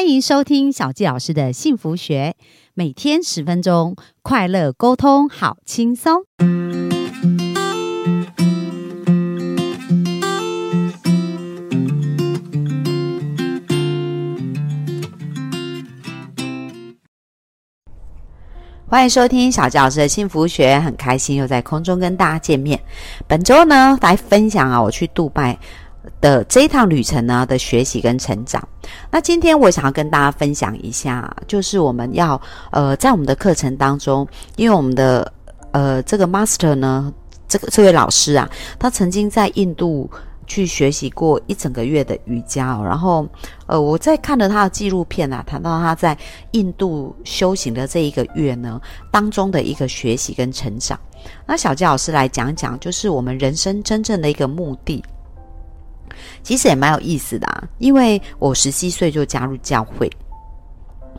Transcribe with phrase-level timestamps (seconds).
[0.00, 2.34] 欢迎收听小纪老师的幸福学，
[2.72, 6.22] 每天十分钟，快乐沟通，好轻松。
[18.86, 22.80] 欢迎收听小纪老师的幸福学，很开心又在空中跟大家见面。
[23.28, 25.58] 本周呢，来分享啊，我去杜拜。
[26.20, 28.66] 的这一趟旅程呢的学习跟成长，
[29.10, 35.30] 那今天我想要跟大家分享一下，就是我们要呃在我们的课程当中，因为我们的
[35.72, 37.12] 呃这个 master 呢，
[37.46, 40.10] 这个这位老师啊，他曾经在印度
[40.46, 43.28] 去学习过一整个月的瑜伽哦，然后
[43.66, 46.16] 呃我在看了他的纪录片啊，谈到他在
[46.52, 48.80] 印度修行的这一个月呢
[49.10, 50.98] 当中的一个学习跟成长，
[51.46, 55.04] 那小杰老师来讲讲，就是我们人生真正的一个目的。
[56.42, 60.10] 其实也蛮有意思的啊，因为我十七岁就加入教会，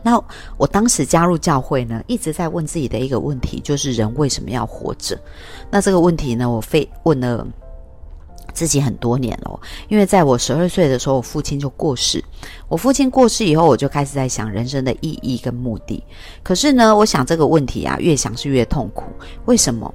[0.02, 0.20] 那
[0.56, 5.18] 我当时加入教会呢，一直在问自己的一个问题，就是人为什么要活着？
[5.70, 7.46] 那这个问题呢，我非问了
[8.52, 12.22] 自己很多年了，因为在我十二岁的时候，我父亲就过世。
[12.68, 16.02] 我父亲过世以后，我就开始在想人生的意义跟目的。
[16.42, 19.04] 可是呢，我想这个问题啊，越想是越痛苦。
[19.46, 19.92] 为什么？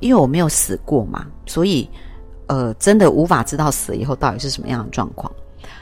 [0.00, 1.88] 因为我没有死过嘛，所以。
[2.52, 5.32] 呃，真的无法知道死了以后到底是什么样的状况。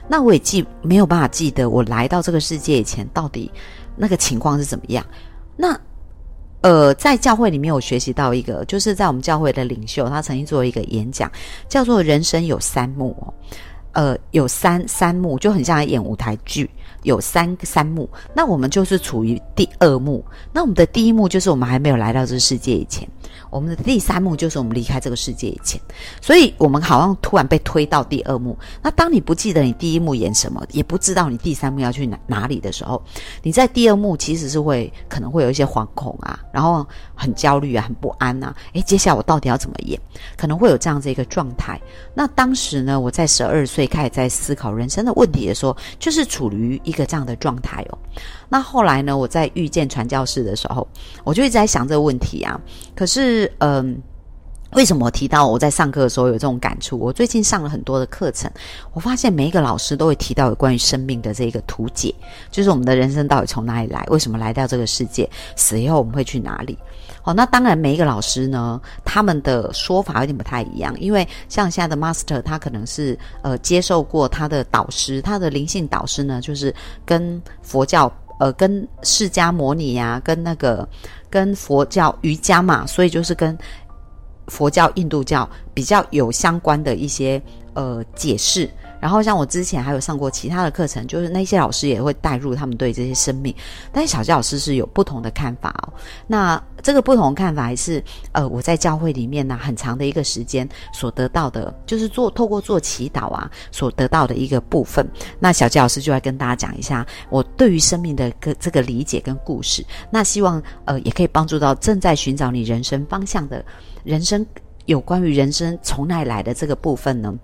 [0.06, 3.50] 那我也记没有办法记得我来到这个世界以前到底
[3.96, 5.04] 那个情况是怎么样。
[5.56, 5.76] 那
[6.60, 11.28] 呃，在教会里面，我学习到一个，就是在我们教会的领袖，他曾经做一个演讲，
[11.68, 13.34] 叫做“人生有三幕”哦。
[13.92, 16.70] 呃，有三三幕，就很像演舞台剧，
[17.02, 18.08] 有三三幕。
[18.34, 20.24] 那我们就是处于第二幕。
[20.52, 23.08] 那我们的第一幕就是我们还没有来到这个世界以前。
[23.48, 25.80] 我们的第三幕就是我们离开这个世界以前，
[26.20, 28.56] 所以我们好像突然被推到第二幕。
[28.80, 33.02] 那当你不记得你第一幕演什么，也不知道你第三幕要去哪哪里的时候，
[33.42, 38.54] 你在第二幕其实是会可能会有一些惶恐啊，然后很焦虑啊，很不安呐。
[38.74, 40.00] 诶，接下来我到底要怎么演？
[40.36, 41.80] 可能会有这样子一个状态。
[42.14, 47.98] 那当时呢，我在十二岁开始在思考人生的问题的时候，就是处于一个这样的状态哦。
[48.48, 49.16] 那后来呢？
[49.16, 50.86] 我在遇见传教士的时候，
[51.24, 52.60] 我就一直在想这个问题啊。
[52.96, 53.96] 可是，嗯，
[54.72, 56.98] 为什么提到我在上课的时候有这种感触？
[56.98, 58.50] 我最近上了很多的课程，
[58.92, 62.14] 我发现每一个老师都会提到有关于生命的这个图解，
[62.50, 66.78] 就是我们的人生到底从哪里来，为什么来到这个世界，死以后我们会去哪里？
[67.24, 80.88] 哦，那当然，每一个老师呢，他们的说法有点不太一样，因为像现在的 master，他可能是呃接受过他的导师，他的灵性导师呢，就是跟佛教呃跟释迦摩尼呀，跟那个
[81.28, 83.56] 跟佛教瑜伽嘛，所以就是跟
[84.50, 87.40] 佛教印度教比较有相关的一些
[87.72, 88.68] 呃解释。
[89.00, 93.54] 然后像我之前还有上过其他的课程，就是那些老师也会带入他们对这些生命，
[93.92, 95.92] 但是小教老师是有不同的看法哦。
[96.26, 98.02] 那这个不同看法还是
[98.32, 105.06] 呃我在教会里面呢很长的一个时间所得到的，就是做透过做祈祷啊所得到的一个部分。
[105.38, 109.84] 那小教老师就来跟大家讲一下我对于生命的个这个理解跟故事。
[110.10, 113.64] 那希望呃也可以帮助到正在寻找你人生方向的
[114.04, 114.44] 人生
[114.86, 117.34] 有关于人生从哪来的这个部分呢？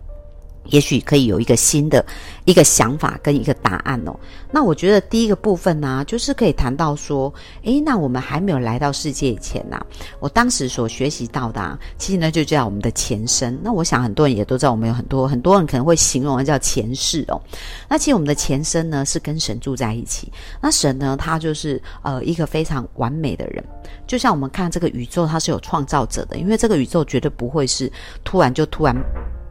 [0.69, 2.04] 也许可以有一个新的
[2.44, 4.15] 一个想法跟一个答案哦。
[4.50, 7.32] 那我觉得第一个部分呢，就是可以谈到说，
[7.62, 9.78] 诶，那我们还没有来到世界以前呢，
[10.21, 13.59] 我当时所学习到的，其实呢就叫我们的前身。
[13.62, 17.41] 那我想很多人也都知道，我们有很多很多人可能会形容叫前世哦。
[17.88, 20.33] 那其实我们的前身呢是跟神住在一起。
[20.60, 23.62] 那神呢，他就是呃一个非常完美的人。
[24.06, 27.91] 就像我们看这个宇宙，它是有创造者的，因为这个宇宙绝对不会是
[28.25, 28.97] 突然就突然。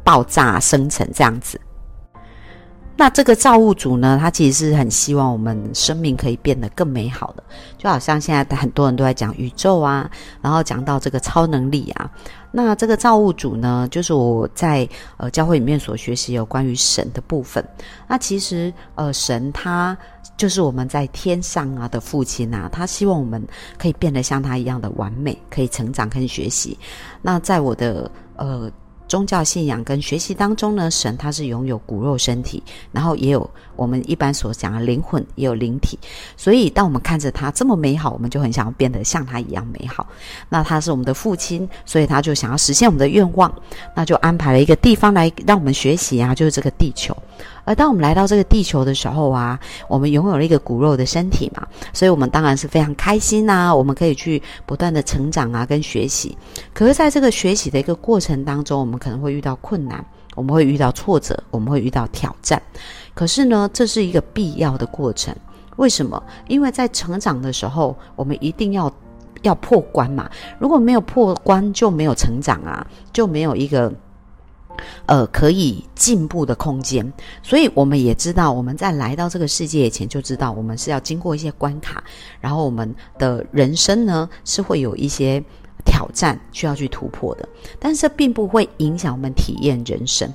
[0.05, 1.59] 爆炸生成这样子，
[2.95, 4.17] 那这个造物主呢？
[4.21, 7.43] 他其实是很希望我们生命可以变得更美好的，
[7.77, 10.09] 就好像现在很多人都在讲宇宙啊，
[10.41, 12.09] 然后讲到这个超能力啊。
[12.51, 17.61] 那这个造物主呢，就是我在呃教会里面所学习有关于神的部分。
[18.07, 19.97] 那其实呃神他
[20.37, 23.45] 就是我们在天上啊的父亲啊，他希望我们
[23.77, 26.77] 可以变得像他一样的完美，可以成长跟学习。
[27.21, 28.71] 那在我的呃。
[29.07, 32.61] 宗教信仰跟学习当中呢，神他是拥有骨肉身体，
[32.91, 35.97] 然后也有我们一般所讲的灵魂，也有灵体。
[36.35, 40.07] 所以当我们看着他这么美好，我们就很想要变得像他一样美好。
[40.49, 43.53] 那他是我们的父亲，所以他就想要实现我们的愿望，
[43.95, 47.15] 那就安排了一个地方来让我们学习啊，就是这个地球。
[47.65, 49.59] 而当我们来到这个地球的时候啊，
[49.89, 53.75] 我们拥有了一个骨肉的身体嘛，所以我们当然是非常开心呐。
[53.75, 56.37] 我们可以去不断的成长啊，跟学习。
[56.73, 62.61] 可是，在这个学习的一个过程当中，我们可能会遇到困难，我们会遇到挫折，我们会遇到挑战。
[63.13, 65.35] 可是呢，这是一个必要的过程。
[65.77, 66.21] 为什么？
[66.47, 68.93] 因为在成长的时候，我们一定要
[69.41, 70.29] 要破关嘛。
[70.59, 73.91] 如果没有破关，就没有成长啊，就没有一个
[75.05, 77.11] 呃可以进步的空间。
[77.43, 82.03] 所以我们也知道，我们在来到这个世界以前，就知道我们是要经过一些关卡，
[82.39, 85.43] 然后我们的人生呢是会有一些
[85.85, 87.47] 挑战需要去突破的。
[87.79, 90.31] 但是并不会影响我们体验人生。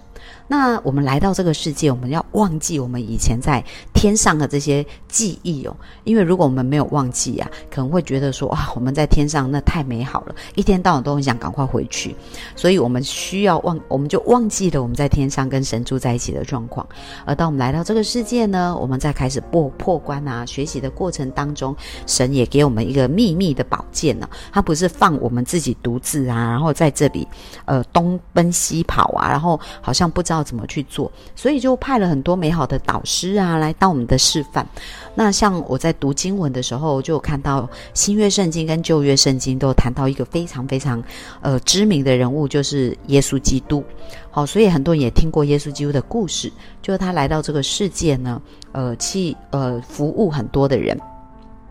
[0.51, 3.65] 那我们来到这个世界，我们要忘记我们以前在
[3.95, 12.17] 天上的这些记忆哦，因为如果我们没有忘记啊，可能会觉得说哇，我们在天上那太美好了，一天到晚都很想赶快回去，
[12.57, 16.85] 所以我们需要忘，我们就忘记了我们在天上跟神住在一起的状况。
[17.25, 21.77] 而当我们来到这个世界呢，我们在开始破破关啊，学习的过程当中，
[22.09, 27.25] 神也给我们一个秘密的宝剑呢，它不是放我们自己独自啊，然后在这里
[27.67, 30.40] 呃东奔西跑啊，然后好像不知道。
[30.41, 31.13] 要怎么去做？
[31.37, 34.67] 所以就派了很多美好的导师啊，来当我们的示范。
[35.15, 41.03] 那像我在读经文的时候，就看到新约圣经跟旧约圣经都谈到一个非常非常
[41.43, 43.85] 呃知名的人物，就是耶稣基督。
[44.31, 46.51] 好，所以很多人也听过耶稣基督的故事，
[46.81, 48.41] 就是他来到这个世界呢，
[48.73, 50.99] 呃，去呃服务很多的人。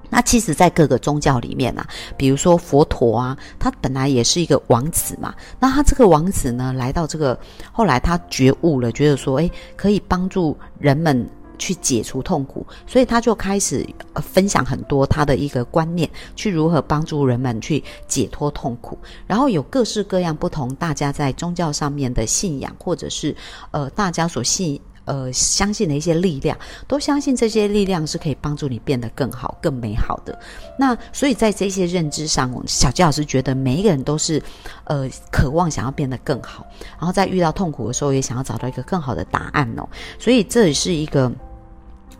[0.10, 5.34] 那其实，在各个宗教里面啊，比如说佛陀啊，他本来也是一个王子嘛。
[5.60, 7.40] 那他这个王子呢，来到这个
[7.72, 18.98] 后来，他觉悟了，觉得说，哎，可以帮助人们去解除痛苦，所以他就开始分享很多他的一个观念，去如何帮助人们去解脱痛苦。
[19.28, 23.36] 然后有各式各样不同，大家在宗教上面的信仰，或者是
[23.72, 24.80] 呃，大家所信。
[25.10, 26.56] 呃，相信的一些力量，
[26.88, 30.38] 都相信这些力量是可以帮助你变得更好、更美好的。
[30.78, 34.40] 那所以在这些认知上，小吉老师觉得每一个人都是，
[34.84, 36.64] 呃，渴望想要变得更好，
[37.00, 39.90] 然后在遇到痛苦的时候，也想要找到一个更好的答案哦。
[40.20, 41.32] 所以这也是一个。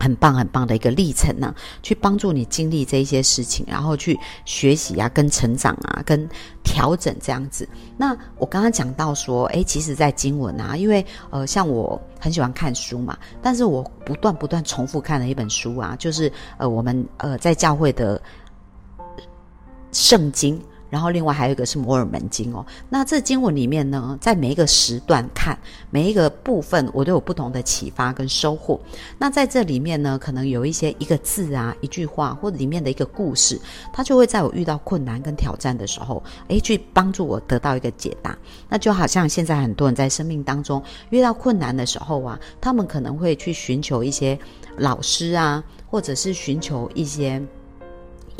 [0.00, 6.28] 很棒很棒的一个历程呢，去帮助你经历这一些事情，然后去学习啊，跟成长啊，跟
[6.64, 7.68] 调整这样子。
[7.98, 18.20] 那我刚刚讲到说，诶，其实，在经文啊，因为呃，像我很喜欢看书嘛，但是我不断不断重复看的一本书啊，就是呃，我们呃在教会的
[19.92, 20.60] 圣经。
[20.90, 25.58] 然后另外还有一个是摩尔门经哦，那这经文里面呢，在每一个时段看
[25.88, 28.78] 每一个部分，我都有不同的启发跟收获。
[29.16, 33.60] 那在这里面呢，可能有一些一个字啊、一句话或者里面的一个故事，
[33.92, 38.36] 它就会在我遇到困难跟挑战的时候，诶，去帮助我得到一个解答。
[38.68, 44.38] 那就好像现在很多人在生命当中遇到困难的时候啊，他们可能会去寻求一些
[44.76, 47.40] 老师啊，或者是寻求一些。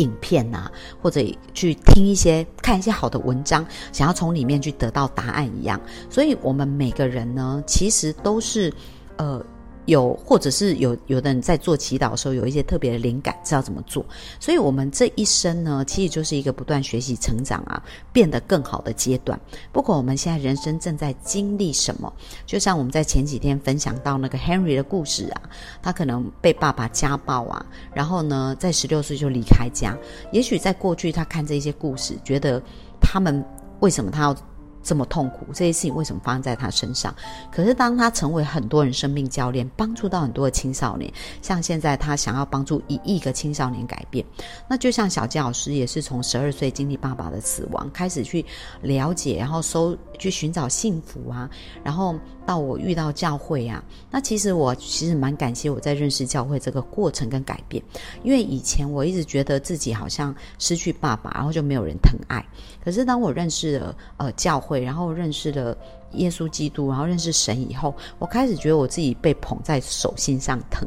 [0.00, 0.70] 影片啊，
[1.00, 1.20] 或者
[1.54, 5.80] 去听一些、看一些好的文章，想要从里面去得到答案一样。
[6.08, 8.72] 所以，我们每个人呢，其实都是，
[9.16, 9.44] 呃。
[9.90, 14.04] 有，或者是有有的人在做祈祷的时候，有一些特别的灵感，知道怎么做。
[14.38, 17.82] 所以，我们这一生呢，其实就是一个不断学习、成长啊，
[18.12, 19.38] 变得更好的阶段。
[19.72, 22.12] 不管我们现在人生正在经历什么，
[22.46, 25.42] 就像我们在前几天分享到那个 Henry 的故事啊，
[25.82, 29.96] 他可能被爸爸家暴啊，然后呢，在十六岁就离开家。
[30.32, 32.62] 也许在过去，他看这些故事，觉得
[33.00, 33.44] 他们
[33.80, 34.36] 为什么他要。
[34.82, 37.14] 这么痛苦，这些事情为什么发生在他身上？
[37.52, 41.12] 可是当他成为很多人生命教练，帮助到很多的青少年，
[41.42, 44.24] 像现在他想要帮助一亿个青少年改变，
[44.66, 48.44] 那就像小杰老师也是从十二岁经历爸爸的死亡，开始去
[48.80, 51.48] 了解，然后搜去寻找幸福啊，
[51.84, 57.84] 然后到我遇到教会啊，那其实我其实蛮感谢我在认识教会这个过程跟改变，
[58.22, 62.42] 因为以前我一直觉得自己好像失去爸爸，然后就没有人疼爱，
[62.82, 64.69] 可是当我认识了呃教会。
[64.70, 65.76] 会，然后认识了
[66.12, 70.86] 耶稣基督，然后认识神以后，我开始觉得我自己被捧在手心上疼。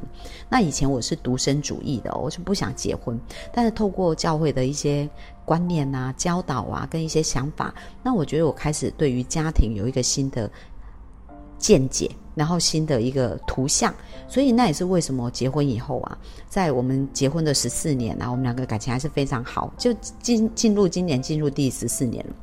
[0.50, 3.20] 那以前我是独身主义的，我就不想结婚。
[3.52, 5.10] 但是透过教会的一些
[5.44, 10.50] 观念啊、教导啊，跟一些想法，那我觉得我开始对于家庭有一个新的
[11.58, 13.94] 见解，然后新的一个图像。
[14.28, 22.34] 所以那也是为什么结婚以后啊，在我们结婚的十四年啊，我们两个感情还是非常好，就进进入今年进入第十四年了。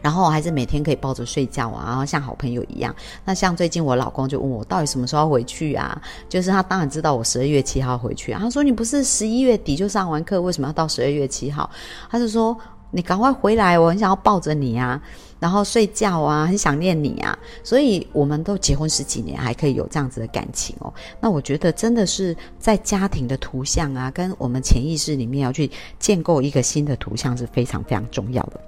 [0.00, 2.94] 然后还是每天可以抱着睡觉啊，然后像好朋友一样。
[3.24, 6.00] 那像最近我老公就问我，到底什么时候回去啊？
[6.28, 8.32] 就是他当然知道我十二月七号回去。
[8.32, 11.68] 他说你不是十一月底就上完课，为什么要到十二月七号？
[12.10, 12.56] 他就说
[12.90, 15.00] 你赶快回来，我很想要抱着你啊，
[15.40, 17.38] 然后睡觉啊，很想念你啊。
[17.64, 20.92] 所以我们都结婚十几年，还可以有这样子的感情哦。
[21.18, 28.60] 那我觉得真的是在家庭的图像啊，跟我们潜意识里面要去建构一个新的图像是非常非常重要的。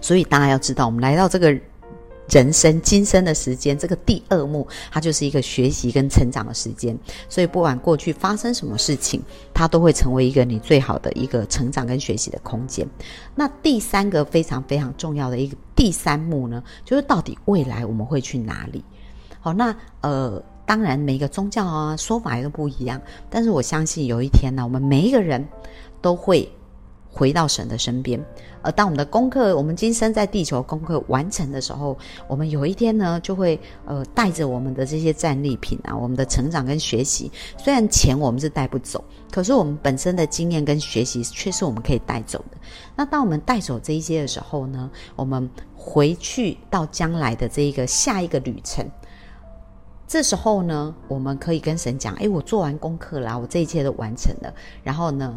[0.00, 1.56] 所以大家要知道，我们来到这个
[2.28, 6.96] 人生今生的时间，这个第二幕，它就是一个学习跟成长的时间。
[7.28, 9.20] 所以不管过去发生什么事情，
[9.52, 12.88] 它都会成为一个你最好的一个成长跟学习的空间。
[13.34, 18.82] 那第三个非常非常重要的一个第三幕呢，就是到底未来我们会去哪里？
[19.40, 22.98] 好，那呃，当然每个宗教啊说法都不一样，
[23.28, 25.46] 但是我相信有一天呢，我们每一个人
[26.00, 26.50] 都会。
[27.14, 28.18] 回到神的身边，
[28.62, 37.30] 而当我们的功课，我们今生在地球功课完成的时候，我们有一天呢，就会呃带着我们的这些战利品啊，我们的成长跟学习。
[37.58, 42.56] 虽然钱我们是带不走，可是我们本身的经验跟学习却是我们可以带走的。
[42.96, 48.90] 那当我们带走这一些的时候呢，我们回去到将来的这一个下一个旅程，
[50.08, 54.54] 这时候呢，我们可以跟神讲：哎，我做完功课啦，我这一切都完成了。
[54.82, 55.36] 然后呢？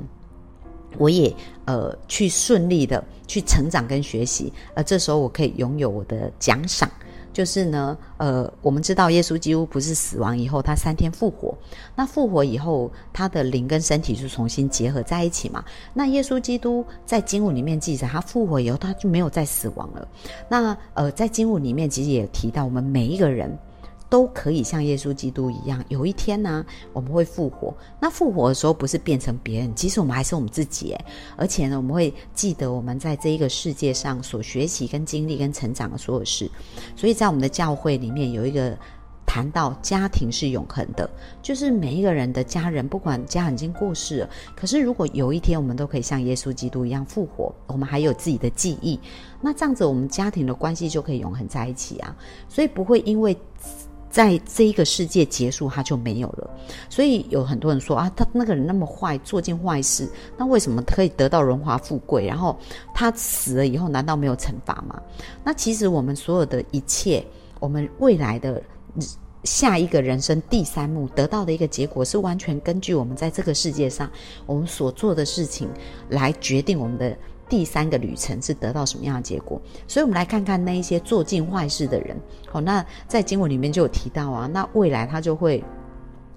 [0.98, 1.34] 我也
[1.66, 6.90] 呃去顺利的去成长跟学习，而这时候我可以拥有我的奖赏，
[7.34, 11.58] 就是呢呃我们知道耶稣基督不是死亡以后他三天复活，
[11.96, 15.64] 那复活以后他的灵跟身体就重新结合在一起嘛。
[15.94, 20.08] 那耶稣基督在经文里面记载，他复活以后他就没有再死亡了。
[20.50, 23.58] 那呃在经文里面其实也提到，我们每一个人。
[24.08, 27.76] 都可以像耶稣基督一样，有一天呢，我们会复活。
[28.00, 30.96] 那复活的时候，不是变成别人，其实我们还是我们自己。
[31.36, 36.50] 而且呢，我们会记得我们在这一个世界上所学习、跟经历、跟成长的所有事。
[36.96, 38.78] 所以在我们的教会里面，有一个
[39.26, 41.10] 谈到家庭是永恒的，
[41.42, 49.00] 就是每一个人的家人，不管家已经过世了，可是如果有一天我们都可以像耶稣基督一样复活，我们还有自己的记忆，
[49.42, 52.16] 那这样子我们家庭的关系就可以永恒在一起啊。
[52.48, 53.36] 所以不会因为。
[54.16, 56.50] 在这一个世界结束，他就没有了。
[56.90, 62.26] 所以有很多人说啊，他那个人那么坏，做尽坏事，那为什么可以得到荣华富贵？
[62.26, 62.58] 然后
[62.94, 65.02] 他死了以后，难道没有惩罚吗？
[65.44, 67.22] 那其实我们所有的一切，
[67.60, 68.64] 我们未来的
[69.44, 74.10] 下一个人生第三幕得到的一个结果，是完全根据我们在这个世界上
[74.46, 75.68] 我们所做的事情
[76.08, 77.18] 来决定我们的。
[77.48, 79.62] 第三个旅程是得到什么样的结果？
[79.88, 82.16] 所以，我们来看看那一些做尽坏事的人。
[82.50, 85.64] 好，那在经文里面就有提到啊，那未来他就会。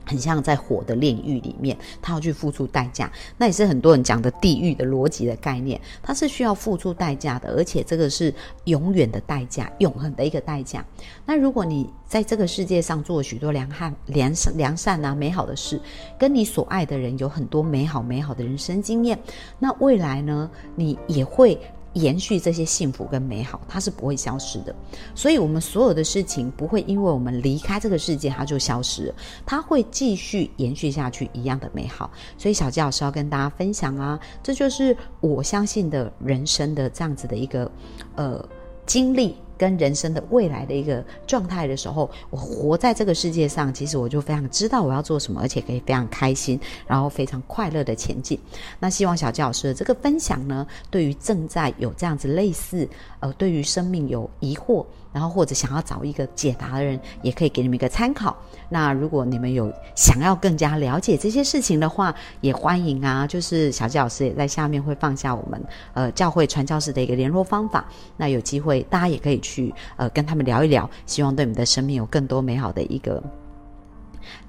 [0.08, 8.32] 很像在火的炼狱里面，他要去付出代价，那也是很多人讲的地狱的逻辑的概念，它是需要付出代价的，而且这个是
[8.64, 10.84] 永远的代价，永恒的一个代价。
[11.26, 15.78] 那如果你在这个世界上做了许多良善、良善、良善啊美好的事，
[16.18, 19.18] 跟你所爱的人有很多美好美好的人生经验，
[19.58, 21.60] 那未来呢，你也会。
[21.94, 24.74] 延续这些幸福跟美好，它是不会消失的。
[25.14, 29.14] 所以，我们所有的事情不会因为我们离开这个世界，它就消失了，
[29.46, 32.10] 它会继续延续下去一样的美好。
[32.36, 37.70] 所以，小吉老师要跟大家分享啊，这就是我相信的人生的这样子的一个
[38.16, 38.46] 呃
[38.86, 39.36] 经历。
[39.58, 48.38] 跟人生的未来的一个状态的时候，我活在这个世界上，其实我就非常知道我要做什么，而且可以非常开心，然后非常快乐的前进。
[48.78, 52.88] 那希望小吉老师的这个分享呢，对于正在有这样子类似
[53.20, 54.86] 呃，对于生命有疑惑。
[55.18, 58.36] 然后或者想要找一个解答的人，也可以给你们一个参考。
[58.68, 63.26] 那如果你们有想要更加了解这些事情的话，也欢迎啊。
[63.26, 65.60] 就是小纪老师也在下面会放下我们
[65.92, 67.84] 呃教会传教士的一个联络方法。
[68.16, 73.20] 那有机会大家也可以去呃跟他们聊一聊，希望对你们的生命有更多美好的一个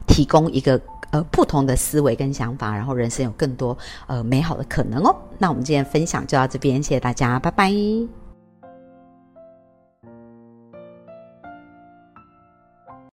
[0.05, 5.15] 提供一个呃不同的思维跟想法，然后人生有更多呃美好的可能哦。
[5.39, 8.28] 那我们今天分享就到这边，谢谢大家，拜拜。